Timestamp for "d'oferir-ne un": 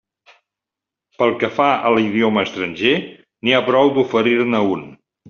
3.99-4.83